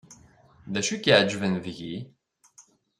D 0.73 0.75
acu 0.79 0.91
i 0.95 0.97
k-iɛejben 0.97 1.53
deg-i? 1.63 1.95